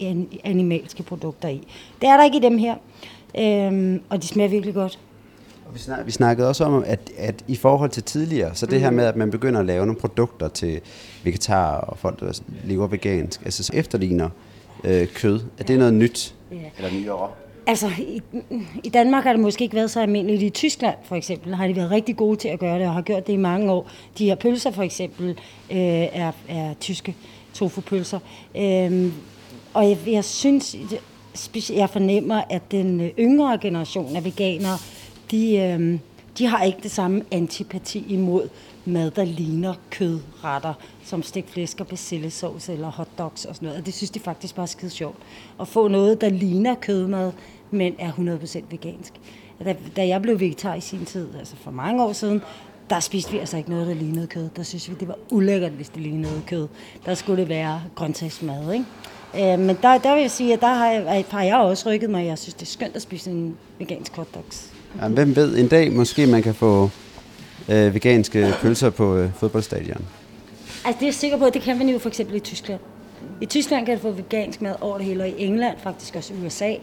animalske 0.44 1.02
produkter 1.02 1.48
i. 1.48 1.66
Det 2.00 2.08
er 2.08 2.16
der 2.16 2.24
ikke 2.24 2.36
i 2.36 2.40
dem 2.40 2.58
her, 2.58 2.74
øhm, 3.38 4.00
og 4.08 4.22
de 4.22 4.26
smager 4.26 4.48
virkelig 4.48 4.74
godt. 4.74 4.98
Og 5.66 5.74
vi, 5.74 5.78
snak, 5.78 6.06
vi 6.06 6.10
snakkede 6.10 6.48
også 6.48 6.64
om, 6.64 6.84
at, 6.86 7.10
at 7.18 7.44
i 7.48 7.56
forhold 7.56 7.90
til 7.90 8.02
tidligere, 8.02 8.54
så 8.54 8.66
det 8.66 8.74
mm. 8.74 8.80
her 8.80 8.90
med, 8.90 9.04
at 9.04 9.16
man 9.16 9.30
begynder 9.30 9.60
at 9.60 9.66
lave 9.66 9.86
nogle 9.86 10.00
produkter 10.00 10.48
til 10.48 10.80
vegetarer 11.24 11.80
og 11.80 11.98
folk, 11.98 12.20
der 12.20 12.40
lever 12.64 12.86
vegansk, 12.86 13.44
altså 13.44 13.72
efterligner 13.74 14.28
øh, 14.84 15.08
kød, 15.08 15.40
er 15.58 15.64
det 15.64 15.78
noget 15.78 15.94
nyt? 15.94 16.34
Ja. 16.52 16.56
Eller 16.78 16.90
nyere? 17.00 17.28
Altså, 17.66 17.90
i, 17.98 18.22
i 18.84 18.88
Danmark 18.88 19.24
har 19.24 19.32
det 19.32 19.40
måske 19.40 19.64
ikke 19.64 19.76
været 19.76 19.90
så 19.90 20.00
almindeligt. 20.00 20.42
I 20.42 20.50
Tyskland 20.50 20.96
for 21.04 21.16
eksempel 21.16 21.54
har 21.54 21.66
de 21.66 21.76
været 21.76 21.90
rigtig 21.90 22.16
gode 22.16 22.36
til 22.36 22.48
at 22.48 22.58
gøre 22.58 22.78
det, 22.78 22.86
og 22.86 22.94
har 22.94 23.02
gjort 23.02 23.26
det 23.26 23.32
i 23.32 23.36
mange 23.36 23.72
år. 23.72 23.90
De 24.18 24.24
her 24.24 24.34
pølser 24.34 24.70
for 24.70 24.82
eksempel 24.82 25.28
øh, 25.70 25.78
er, 26.12 26.32
er 26.48 26.74
tyske 26.80 27.16
tofu-pølser. 27.54 28.18
Øh, 28.56 29.12
og 29.74 29.88
jeg, 29.88 29.98
jeg 30.06 30.24
synes, 30.24 30.76
jeg 31.70 31.90
fornemmer, 31.90 32.42
at 32.50 32.62
den 32.70 33.00
yngre 33.00 33.58
generation 33.58 34.16
af 34.16 34.24
veganere, 34.24 34.78
de, 35.30 35.56
øh, 35.56 35.98
de 36.38 36.46
har 36.46 36.62
ikke 36.62 36.78
det 36.82 36.90
samme 36.90 37.22
antipati 37.30 38.04
imod 38.08 38.48
mad, 38.84 39.10
der 39.10 39.24
ligner 39.24 39.74
kødretter, 39.90 40.74
som 41.04 41.22
stegt 41.22 41.50
flæsk 41.50 41.80
og 41.80 41.86
persillesauce 41.86 42.72
eller 42.72 42.90
hotdogs 42.90 43.44
og 43.44 43.54
sådan 43.54 43.66
noget. 43.66 43.80
Og 43.80 43.86
det 43.86 43.94
synes 43.94 44.10
de 44.10 44.20
faktisk 44.20 44.54
bare 44.54 44.62
er 44.62 44.66
skide 44.66 44.90
sjovt. 44.90 45.18
At 45.60 45.68
få 45.68 45.88
noget, 45.88 46.20
der 46.20 46.28
ligner 46.28 46.74
kødmad, 46.74 47.32
men 47.70 47.94
er 47.98 48.12
100% 48.12 48.62
vegansk. 48.70 49.12
Da, 49.64 49.76
da 49.96 50.06
jeg 50.06 50.22
blev 50.22 50.40
vegetar 50.40 50.74
i 50.74 50.80
sin 50.80 51.04
tid, 51.04 51.28
altså 51.38 51.56
for 51.56 51.70
mange 51.70 52.04
år 52.04 52.12
siden, 52.12 52.42
der 52.90 53.00
spiste 53.00 53.32
vi 53.32 53.38
altså 53.38 53.56
ikke 53.56 53.70
noget, 53.70 53.86
der 53.86 53.94
lignede 53.94 54.26
kød. 54.26 54.48
Der 54.56 54.62
synes 54.62 54.90
vi, 54.90 54.94
det 55.00 55.08
var 55.08 55.18
ulækkert, 55.30 55.72
hvis 55.72 55.88
det 55.88 56.02
lignede 56.02 56.42
kød. 56.46 56.68
Der 57.06 57.14
skulle 57.14 57.40
det 57.40 57.48
være 57.48 57.82
grøntsagsmad, 57.94 58.72
ikke? 58.72 58.84
Øh, 59.52 59.58
men 59.58 59.78
der, 59.82 59.98
der 59.98 60.14
vil 60.14 60.20
jeg 60.20 60.30
sige, 60.30 60.52
at 60.52 60.60
der 60.60 60.74
har 60.74 60.90
jeg, 60.90 61.24
har 61.30 61.42
jeg 61.42 61.56
også 61.56 61.90
rykket 61.90 62.10
mig. 62.10 62.26
Jeg 62.26 62.38
synes, 62.38 62.54
det 62.54 62.62
er 62.62 62.66
skønt 62.70 62.96
at 62.96 63.02
spise 63.02 63.30
en 63.30 63.56
vegansk 63.78 64.16
hotdogs. 64.16 64.72
Ja, 65.02 65.08
hvem 65.08 65.36
ved, 65.36 65.58
en 65.58 65.68
dag 65.68 65.92
måske 65.92 66.26
man 66.26 66.42
kan 66.42 66.54
få 66.54 66.90
øh, 67.68 67.94
veganske 67.94 68.54
pølser 68.60 68.90
på 68.90 69.16
øh, 69.16 69.34
fodboldstadion. 69.34 70.04
Altså 70.84 70.98
det 70.98 71.02
er 71.02 71.06
jeg 71.06 71.14
sikker 71.14 71.38
på, 71.38 71.44
at 71.44 71.54
det 71.54 71.62
kan 71.62 71.78
man 71.78 71.88
jo 71.88 71.98
for 71.98 72.08
eksempel 72.08 72.36
i 72.36 72.40
Tyskland. 72.40 72.80
I 73.40 73.46
Tyskland 73.46 73.86
kan 73.86 73.96
du 73.96 74.02
få 74.02 74.10
vegansk 74.10 74.62
mad 74.62 74.74
over 74.80 74.96
det 74.96 75.06
hele, 75.06 75.22
og 75.22 75.28
i 75.28 75.34
England, 75.38 75.76
faktisk 75.82 76.16
også 76.16 76.34
i 76.34 76.46
USA. 76.46 76.74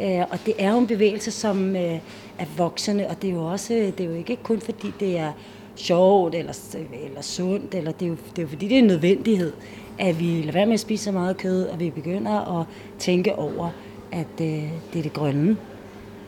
Øh, 0.00 0.24
og 0.30 0.38
det 0.46 0.54
er 0.58 0.70
jo 0.70 0.78
en 0.78 0.86
bevægelse, 0.86 1.30
som 1.30 1.76
øh, 1.76 1.98
er 2.38 2.44
voksende, 2.56 3.06
og 3.08 3.22
det 3.22 3.30
er 3.30 3.34
jo 3.34 3.46
også, 3.46 3.74
øh, 3.74 3.80
det 3.80 4.00
er 4.00 4.04
jo 4.04 4.14
ikke 4.14 4.36
kun 4.42 4.60
fordi 4.60 4.92
det 5.00 5.18
er 5.18 5.32
sjovt 5.76 6.34
eller, 6.34 6.58
eller 7.04 7.22
sundt, 7.22 7.74
eller 7.74 7.92
det 7.92 8.06
er, 8.06 8.08
jo, 8.08 8.16
det 8.30 8.38
er 8.38 8.42
jo 8.42 8.48
fordi 8.48 8.68
det 8.68 8.74
er 8.74 8.78
en 8.78 8.86
nødvendighed, 8.86 9.52
at 9.98 10.20
vi 10.20 10.40
lader 10.40 10.52
være 10.52 10.66
med 10.66 10.74
at 10.74 10.80
spise 10.80 11.04
så 11.04 11.12
meget 11.12 11.36
kød, 11.36 11.66
og 11.66 11.80
vi 11.80 11.90
begynder 11.90 12.60
at 12.60 12.66
tænke 12.98 13.34
over, 13.34 13.70
at 14.12 14.40
øh, 14.40 14.46
det 14.92 14.98
er 14.98 15.02
det 15.02 15.12
grønne, 15.12 15.56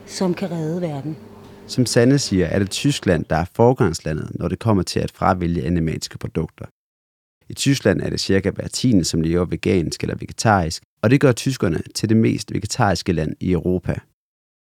som 0.05 0.33
kan 0.33 0.51
redde 0.51 0.81
verden. 0.81 1.17
Som 1.71 1.85
Sande 1.85 2.19
siger, 2.19 2.45
er 2.45 2.59
det 2.59 2.69
Tyskland, 2.69 3.25
der 3.25 3.35
er 3.35 3.45
forgangslandet, 3.55 4.31
når 4.39 4.47
det 4.47 4.59
kommer 4.59 4.83
til 4.83 4.99
at 4.99 5.11
fravælge 5.11 5.63
animalske 5.63 6.17
produkter. 6.17 6.65
I 7.49 7.53
Tyskland 7.53 8.01
er 8.01 8.09
det 8.09 8.19
cirka 8.19 8.51
hver 8.51 8.67
tiende, 8.67 9.03
som 9.03 9.21
lever 9.21 9.45
vegansk 9.45 10.03
eller 10.03 10.15
vegetarisk, 10.15 10.83
og 11.01 11.09
det 11.09 11.21
gør 11.21 11.31
tyskerne 11.31 11.81
til 11.95 12.09
det 12.09 12.17
mest 12.17 12.53
vegetariske 12.53 13.11
land 13.11 13.35
i 13.39 13.51
Europa. 13.51 13.95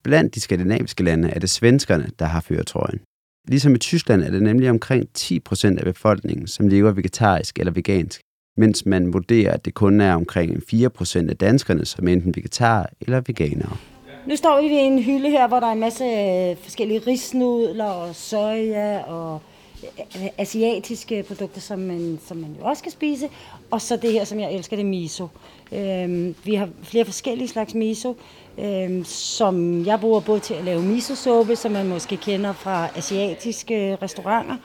Blandt 0.04 0.36
de 0.36 0.40
skandinaviske 0.40 1.04
lande 1.04 1.30
er 1.30 1.40
det 1.40 1.50
svenskerne, 1.50 2.10
der 2.20 2.26
har 2.26 2.42
føretrøjen. 2.42 3.00
Ligesom 3.48 3.76
i 3.76 3.78
Tyskland 3.78 4.24
er 4.24 4.32
det 4.32 4.44
nemlig 4.44 4.70
omkring 4.70 5.10
10% 5.18 5.66
af 5.66 5.84
befolkningen, 5.84 6.48
som 6.48 6.68
lever 6.68 6.92
vegetarisk 6.92 7.60
eller 7.60 7.72
vegansk, 7.72 8.22
mens 8.58 8.86
man 8.86 9.14
vurderer, 9.14 9.54
at 9.54 9.66
det 9.66 9.74
kun 9.74 10.02
er 10.02 10.14
omkring 10.14 10.64
4% 10.74 11.30
af 11.30 11.38
danskerne, 11.38 11.86
som 11.86 12.08
er 12.08 12.14
enten 12.14 12.36
vegetarer 12.36 12.86
eller 13.02 13.22
veganere. 13.28 13.78
Nu 14.26 14.36
står 14.36 14.62
vi 14.62 14.70
ved 14.70 14.80
en 14.80 15.04
hylde 15.04 15.30
her, 15.30 15.48
hvor 15.48 15.60
der 15.60 15.68
er 15.68 15.72
en 15.72 15.80
masse 15.80 16.04
øh, 16.04 16.58
forskellige 16.58 17.02
risnudler 17.08 17.86
og 17.86 18.16
soja 18.16 19.00
og 19.00 19.42
øh, 19.84 20.24
øh, 20.24 20.28
asiatiske 20.38 21.24
produkter, 21.24 21.62
som 21.62 21.80
man, 21.80 22.20
som 22.26 22.38
man 22.38 22.56
jo 22.60 22.66
også 22.66 22.84
kan 22.84 22.92
spise. 22.92 23.30
Og 23.72 23.82
så 23.82 23.96
det 23.96 24.12
her, 24.12 24.24
som 24.24 24.40
jeg 24.40 24.54
elsker, 24.54 24.76
det 24.76 24.84
er 24.84 24.90
miso. 24.90 25.28
Øhm, 25.72 26.36
vi 26.44 26.56
har 26.56 26.70
flere 26.84 27.06
forskellige 27.06 27.48
slags 27.48 27.74
miso, 27.74 28.16
øhm, 28.58 29.04
som 29.04 29.86
jeg 29.86 30.00
bruger 30.00 30.20
både 30.20 30.40
til 30.40 30.54
at 30.54 30.64
lave 30.64 30.82
miso-suppe, 30.82 31.56
som 31.56 31.72
man 31.72 31.88
måske 31.88 32.18
kender 32.18 32.54
fra 32.54 32.88
asiatiske 32.96 33.98
restauranter. 34.02 34.56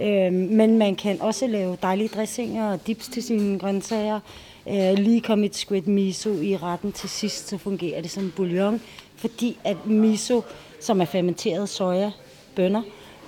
Øhm, 0.00 0.34
men 0.34 0.78
man 0.78 0.96
kan 0.96 1.22
også 1.22 1.46
lave 1.46 1.76
dejlige 1.82 2.08
dressinger 2.08 2.72
og 2.72 2.86
dips 2.86 3.08
til 3.08 3.22
sine 3.22 3.58
grøntsager. 3.58 4.20
Øh, 4.70 4.98
lige 4.98 5.20
komme 5.20 5.46
et 5.46 5.56
squid 5.56 5.82
miso 5.82 6.30
i 6.30 6.56
retten 6.56 6.92
til 6.92 7.08
sidst, 7.08 7.48
så 7.48 7.58
fungerer 7.58 8.02
det 8.02 8.10
som 8.10 8.32
bouillon, 8.36 8.80
fordi 9.16 9.58
at 9.64 9.86
miso, 9.86 10.42
som 10.80 11.00
er 11.00 11.04
fermenteret 11.04 11.68
soja, 11.68 12.10
bønner, 12.56 12.82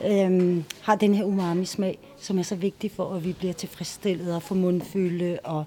øh, 0.04 0.62
har 0.80 0.94
den 0.94 1.14
her 1.14 1.24
umami-smag, 1.24 1.98
som 2.18 2.38
er 2.38 2.42
så 2.42 2.54
vigtig 2.54 2.90
for, 2.90 3.14
at 3.14 3.24
vi 3.24 3.32
bliver 3.32 3.52
tilfredsstillet 3.52 4.34
og 4.34 4.42
får 4.42 4.54
mundfylde 4.54 5.38
og 5.44 5.64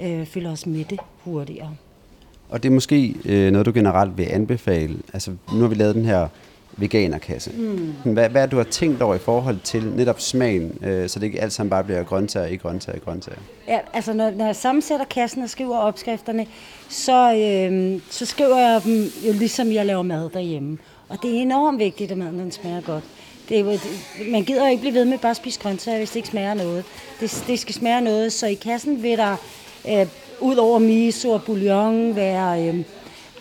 øh, 0.00 0.26
føler 0.26 0.52
os 0.52 0.66
mætte 0.66 0.98
hurtigere. 1.24 1.76
Og 2.48 2.62
det 2.62 2.68
er 2.68 2.72
måske 2.72 3.14
øh, 3.24 3.50
noget, 3.52 3.66
du 3.66 3.72
generelt 3.74 4.18
vil 4.18 4.26
anbefale. 4.30 4.96
Altså, 5.12 5.30
nu 5.52 5.60
har 5.60 5.68
vi 5.68 5.74
lavet 5.74 5.94
den 5.94 6.04
her 6.04 6.28
veganerkasse. 6.76 7.50
Mm. 7.50 7.94
Hvad, 8.12 8.28
hvad 8.28 8.42
er 8.42 8.46
du 8.46 8.56
har 8.56 8.64
tænkt 8.64 9.02
over 9.02 9.14
i 9.14 9.18
forhold 9.18 9.58
til 9.64 9.86
netop 9.96 10.20
smagen, 10.20 10.78
øh, 10.82 11.08
så 11.08 11.18
det 11.18 11.26
ikke 11.26 11.40
alt 11.40 11.52
sammen 11.52 11.70
bare 11.70 11.84
bliver 11.84 12.02
grøntsager 12.02 12.46
i 12.46 12.56
grøntsager 12.56 12.96
i 12.96 13.00
grøntsager? 13.04 13.38
Ja, 13.68 13.78
altså 13.92 14.12
når, 14.12 14.30
når 14.30 14.46
jeg 14.46 14.56
sammensætter 14.56 15.04
kassen 15.04 15.42
og 15.42 15.50
skriver 15.50 15.76
opskrifterne, 15.78 16.46
så, 16.88 17.34
øh, 17.34 18.00
så 18.10 18.26
skriver 18.26 18.58
jeg 18.58 18.84
dem 18.84 19.04
jo 19.26 19.32
ligesom 19.32 19.72
jeg 19.72 19.86
laver 19.86 20.02
mad 20.02 20.30
derhjemme. 20.30 20.78
Og 21.08 21.18
det 21.22 21.36
er 21.36 21.42
enormt 21.42 21.78
vigtigt, 21.78 22.10
at 22.10 22.18
maden 22.18 22.38
den 22.38 22.52
smager 22.52 22.80
godt. 22.80 23.04
Det 23.48 23.60
er, 23.60 23.64
det, 23.64 23.80
man 24.30 24.42
gider 24.42 24.68
ikke 24.68 24.80
blive 24.80 24.94
ved 24.94 25.04
med 25.04 25.18
bare 25.18 25.30
at 25.30 25.36
spise 25.36 25.60
grøntsager, 25.60 25.98
hvis 25.98 26.10
det 26.10 26.16
ikke 26.16 26.28
smager 26.28 26.54
noget. 26.54 26.84
Det, 27.20 27.44
det 27.46 27.58
skal 27.58 27.74
smage 27.74 28.00
noget, 28.00 28.32
så 28.32 28.46
i 28.46 28.54
kassen 28.54 29.02
vil 29.02 29.18
der 29.18 29.36
øh, 29.88 30.06
ud 30.40 30.56
over 30.56 30.78
miso 30.78 31.30
og 31.30 31.42
bouillon 31.42 32.16
være... 32.16 32.68
Øh, 32.68 32.84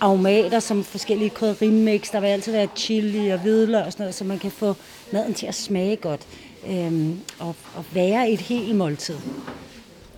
aromater 0.04 0.60
som 0.60 0.84
forskellige 0.84 1.30
krydderimix. 1.30 2.12
Der 2.12 2.20
vil 2.20 2.28
altid 2.28 2.52
være 2.52 2.68
chili 2.76 3.30
og 3.30 3.40
hvidløg 3.40 3.86
og 3.86 3.92
sådan 3.92 4.04
noget, 4.04 4.16
så 4.16 4.24
man 4.24 4.40
kan 4.40 4.52
få 4.52 4.76
maden 5.14 5.34
til 5.34 5.46
at 5.46 5.56
smage 5.56 5.96
godt 5.96 6.22
øhm, 6.70 7.20
og, 7.40 7.56
og 7.76 7.86
være 7.94 8.30
et 8.30 8.40
helt 8.40 8.76
måltid. 8.76 9.16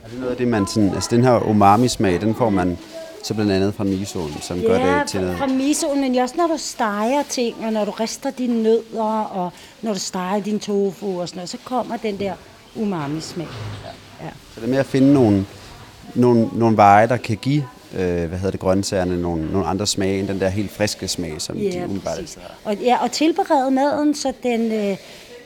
Er 0.04 0.10
det 0.10 0.20
noget 0.20 0.32
af 0.32 0.38
det, 0.38 0.48
man 0.48 0.68
sådan, 0.68 0.94
altså 0.94 1.10
den 1.16 1.24
her 1.24 1.40
umami-smag, 1.40 2.22
den 2.22 2.36
får 2.36 2.50
man 2.50 2.78
så 3.24 3.34
blandt 3.34 3.52
andet 3.52 3.74
fra 3.74 3.84
misoen, 3.84 4.34
som 4.42 4.60
ja, 4.60 4.68
gør 4.68 5.00
det 5.00 5.10
til 5.10 5.22
noget? 5.22 5.38
fra 5.38 5.48
misoen, 5.48 6.02
men 6.02 6.16
også 6.16 6.36
når 6.38 6.48
du 6.48 6.58
steger 6.58 7.24
ting, 7.30 7.56
og 7.66 7.74
når 7.74 7.86
du 7.86 7.92
rister 7.92 8.32
dine 8.32 8.64
nødder, 8.64 9.22
og 9.22 9.52
når 9.82 9.94
du 9.94 10.00
steger 10.00 10.40
din 10.40 10.60
tofu 10.60 11.22
og 11.22 11.30
sådan 11.30 11.38
noget, 11.38 11.50
så 11.50 11.58
kommer 11.64 11.98
den 11.98 12.20
der 12.20 12.34
umami-smag. 12.76 13.48
Ja. 13.84 14.26
Ja. 14.26 14.32
Så 14.54 14.60
det 14.60 14.64
er 14.64 14.70
med 14.70 14.78
at 14.78 14.86
finde 14.86 15.14
nogle, 15.14 15.46
nogle, 16.16 16.50
nogle 16.54 16.78
veje, 16.78 17.08
der 17.08 17.18
kan 17.18 17.38
give 17.38 17.64
øh, 17.94 18.00
hvad 18.00 18.38
hedder 18.38 18.52
det, 18.52 18.60
grøntsagerne 18.60 19.22
nogle, 19.22 19.52
nogle 19.52 19.68
andre 19.68 19.88
smage 19.88 20.20
end 20.20 20.28
den 20.28 20.40
der 20.40 20.50
helt 20.50 20.72
friske 20.72 21.08
smag, 21.08 21.42
som 21.42 21.58
ja, 21.58 21.70
de 21.70 21.84
umiddelbart 21.84 22.38
har. 22.42 22.72
Og, 22.72 22.76
ja, 22.76 23.04
og 23.04 23.12
tilberede 23.12 23.72
maden, 23.72 24.16
så 24.16 24.34
den, 24.44 24.72
øh, 24.72 24.98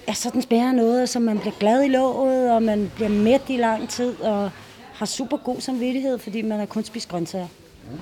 ja, 0.08 0.14
så 0.14 0.30
den 0.34 0.42
spærer 0.42 0.72
noget, 0.72 1.10
så 1.10 1.20
man 1.20 1.40
bliver 1.40 1.56
glad 1.60 1.84
i 1.84 1.88
låget, 1.88 2.52
og 2.52 2.64
man 2.64 2.92
bliver 2.96 3.10
mæt 3.10 3.42
i 3.48 3.58
lang 3.58 3.90
tid, 3.90 4.22
og 4.22 4.50
har 4.94 5.06
super 5.06 5.38
god 5.38 5.62
samvittighed, 5.62 6.20
fordi 6.20 6.42
man 6.42 6.60
har 6.60 6.66
kun 6.66 6.84
spist 6.84 7.10
grøntsager 7.10 7.48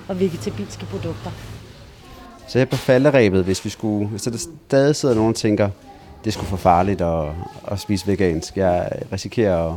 og 0.08 0.20
vegetabilske 0.20 0.86
produkter. 0.86 1.30
Så 2.48 2.58
jeg 2.58 2.68
på 2.68 2.76
falderæbet, 2.76 3.44
hvis 3.44 3.64
vi 3.64 3.70
skulle, 3.70 4.08
hvis 4.08 4.22
der 4.22 4.48
stadig 4.68 4.96
sidder 4.96 5.14
nogen 5.14 5.30
og 5.30 5.36
tænker, 5.36 5.70
det 6.24 6.32
skulle 6.32 6.48
for 6.48 6.56
farligt 6.56 7.00
at, 7.00 7.24
at 7.70 7.80
spise 7.80 8.06
vegansk. 8.06 8.56
Jeg 8.56 8.92
risikerer 9.12 9.66
at, 9.66 9.74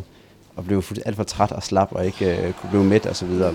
at 0.58 0.65
blive 0.65 0.84
alt 1.06 1.15
for 1.15 1.24
træt 1.24 1.51
og 1.51 1.63
slap 1.63 1.91
og 1.91 2.06
ikke 2.06 2.46
uh, 2.48 2.53
kunne 2.53 2.70
blive 2.70 2.84
mæt 2.84 3.06
og 3.06 3.15
så 3.15 3.25
videre. 3.25 3.53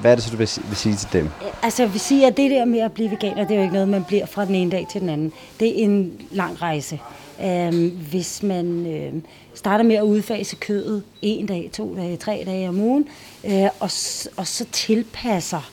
Hvad 0.00 0.10
er 0.10 0.14
det 0.14 0.24
så, 0.24 0.30
du 0.30 0.36
vil, 0.36 0.48
vil 0.68 0.76
sige 0.76 0.96
til 0.96 1.08
dem? 1.12 1.28
Altså, 1.62 1.82
jeg 1.82 1.92
vil 1.92 2.00
sige, 2.00 2.26
at 2.26 2.36
det 2.36 2.50
der 2.50 2.64
med 2.64 2.80
at 2.80 2.92
blive 2.92 3.10
veganer, 3.10 3.44
det 3.44 3.50
er 3.50 3.56
jo 3.56 3.62
ikke 3.62 3.74
noget, 3.74 3.88
man 3.88 4.04
bliver 4.04 4.26
fra 4.26 4.44
den 4.44 4.54
ene 4.54 4.70
dag 4.70 4.86
til 4.92 5.00
den 5.00 5.08
anden. 5.08 5.32
Det 5.60 5.68
er 5.68 5.84
en 5.84 6.12
lang 6.30 6.62
rejse. 6.62 7.00
Øhm, 7.44 7.88
hvis 7.88 8.42
man 8.42 8.86
øh, 8.86 9.12
starter 9.54 9.84
med 9.84 9.96
at 9.96 10.02
udfase 10.02 10.56
kødet 10.56 11.02
en 11.22 11.46
dag, 11.46 11.70
to 11.72 11.96
dage, 11.96 12.16
tre 12.16 12.42
dage 12.46 12.68
om 12.68 12.80
ugen, 12.80 13.08
øh, 13.44 13.62
og, 13.62 13.90
og 14.36 14.46
så 14.46 14.64
tilpasser 14.72 15.70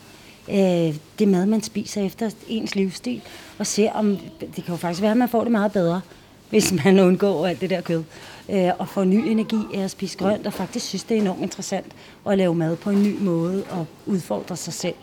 øh, 0.50 0.96
det 1.20 1.27
mad, 1.27 1.46
man 1.46 1.63
spiser 1.63 2.01
efter 2.01 2.29
ens 2.48 2.75
livsstil, 2.75 3.22
og 3.60 3.67
ser 3.67 3.91
om, 3.91 4.17
det 4.39 4.55
kan 4.55 4.65
jo 4.70 4.75
faktisk 4.75 5.01
være, 5.01 5.12
at 5.12 5.17
man 5.17 5.29
får 5.29 5.41
det 5.44 5.51
meget 5.51 5.72
bedre, 5.72 6.01
hvis 6.50 6.74
man 6.84 7.00
undgår 7.00 7.48
alt 7.48 7.62
det 7.62 7.70
der 7.70 7.82
kød 7.82 8.04
øh, 8.50 8.72
og 8.80 8.90
få 8.90 9.04
ny 9.04 9.16
energi 9.16 9.58
af 9.74 9.84
at 9.84 9.92
spise 9.92 10.18
grønt, 10.18 10.48
og 10.48 10.54
faktisk 10.54 10.86
synes, 10.86 11.04
det 11.04 11.18
er 11.18 11.22
enormt 11.22 11.42
interessant 11.42 11.86
at 12.30 12.38
lave 12.38 12.56
mad 12.56 12.75
på 12.75 12.90
en 12.90 13.04
ny 13.04 13.18
måde 13.20 13.64
og 13.70 13.86
udfordre 14.06 14.56
sig 14.56 14.74
selv. 14.74 14.96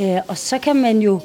Øh, 0.00 0.16
og 0.28 0.38
så 0.38 0.58
kan 0.58 0.76
man 0.76 0.98
jo 0.98 1.20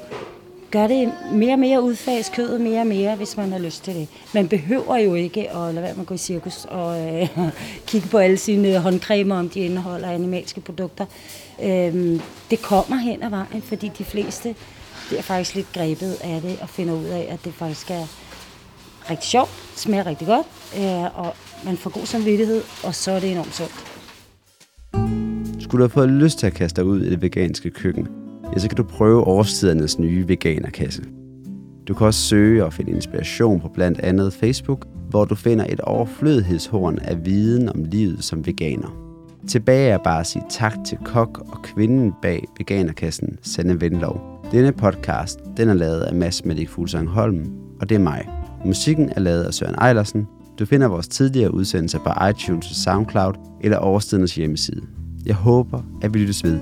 gøre 0.71 0.87
det 0.87 1.13
mere 1.31 1.53
og 1.53 1.59
mere, 1.59 1.81
udfase 1.81 2.31
kødet 2.35 2.61
mere 2.61 2.81
og 2.81 2.87
mere, 2.87 3.15
hvis 3.15 3.37
man 3.37 3.51
har 3.51 3.59
lyst 3.59 3.83
til 3.83 3.95
det. 3.95 4.07
Man 4.33 4.47
behøver 4.47 4.97
jo 4.97 5.15
ikke 5.15 5.51
at 5.51 5.73
lade 5.73 5.83
være 5.83 5.93
med 5.93 6.01
at 6.01 6.07
gå 6.07 6.13
i 6.13 6.17
cirkus 6.17 6.65
og 6.65 7.01
øh, 7.01 7.29
kigge 7.87 8.07
på 8.07 8.17
alle 8.17 8.37
sine 8.37 8.79
håndcremer, 8.79 9.39
om 9.39 9.49
de 9.49 9.59
indeholder 9.59 10.09
animalske 10.09 10.61
produkter. 10.61 11.05
Øh, 11.63 12.19
det 12.49 12.61
kommer 12.61 12.95
hen 12.95 13.23
ad 13.23 13.29
vejen, 13.29 13.61
fordi 13.61 13.91
de 13.97 14.03
fleste 14.03 14.55
bliver 15.07 15.21
faktisk 15.21 15.55
lidt 15.55 15.73
grebet 15.73 16.17
af 16.23 16.41
det 16.41 16.57
og 16.61 16.69
finder 16.69 16.93
ud 16.93 17.05
af, 17.05 17.27
at 17.29 17.39
det 17.45 17.53
faktisk 17.53 17.91
er 17.91 18.05
rigtig 19.09 19.27
sjov, 19.29 19.47
smager 19.75 20.05
rigtig 20.05 20.27
godt, 20.27 20.47
øh, 20.77 21.19
og 21.19 21.35
man 21.65 21.77
får 21.77 21.89
god 21.89 22.05
samvittighed, 22.05 22.61
og 22.83 22.95
så 22.95 23.11
er 23.11 23.19
det 23.19 23.31
enormt 23.31 23.55
sundt. 23.55 23.85
Skulle 25.63 25.79
du 25.79 25.83
have 25.83 25.89
fået 25.89 26.09
lyst 26.09 26.39
til 26.39 26.47
at 26.47 26.53
kaste 26.53 26.81
dig 26.81 26.89
ud 26.89 27.01
i 27.01 27.09
det 27.09 27.21
veganske 27.21 27.69
køkken, 27.69 28.07
ja, 28.53 28.59
så 28.59 28.67
kan 28.67 28.77
du 28.77 28.83
prøve 28.83 29.23
årstidernes 29.23 29.99
nye 29.99 30.27
veganerkasse. 30.27 31.03
Du 31.87 31.93
kan 31.93 32.07
også 32.07 32.19
søge 32.19 32.65
og 32.65 32.73
finde 32.73 32.91
inspiration 32.91 33.59
på 33.59 33.67
blandt 33.67 33.99
andet 33.99 34.33
Facebook, 34.33 34.87
hvor 35.09 35.25
du 35.25 35.35
finder 35.35 35.65
et 35.69 35.81
overflødighedshorn 35.81 36.99
af 36.99 37.25
viden 37.25 37.69
om 37.69 37.83
livet 37.83 38.23
som 38.23 38.45
veganer. 38.45 39.11
Tilbage 39.47 39.89
er 39.89 39.97
bare 39.97 40.19
at 40.19 40.27
sige 40.27 40.43
tak 40.49 40.73
til 40.85 40.97
kok 41.05 41.43
og 41.51 41.63
kvinden 41.63 42.13
bag 42.21 42.45
veganerkassen, 42.57 43.37
Sanne 43.41 43.81
Venlov. 43.81 44.21
Denne 44.51 44.71
podcast 44.71 45.39
den 45.57 45.69
er 45.69 45.73
lavet 45.73 46.01
af 46.01 46.13
Mads 46.13 46.45
Malik 46.45 46.69
Fuglsang 46.69 47.07
Holm, 47.07 47.45
og 47.81 47.89
det 47.89 47.95
er 47.95 47.99
mig. 47.99 48.40
Musikken 48.65 49.09
er 49.15 49.19
lavet 49.19 49.43
af 49.43 49.53
Søren 49.53 49.75
Eilersen. 49.87 50.27
Du 50.59 50.65
finder 50.65 50.87
vores 50.87 51.07
tidligere 51.07 51.53
udsendelser 51.53 51.99
på 51.99 52.25
iTunes 52.25 52.69
og 52.69 52.75
SoundCloud 52.75 53.33
eller 53.61 53.77
Overstedens 53.77 54.35
hjemmeside. 54.35 54.81
Jeg 55.25 55.35
håber, 55.35 55.81
at 56.01 56.13
vi 56.13 56.19
lyttes 56.19 56.43
ved. 56.43 56.59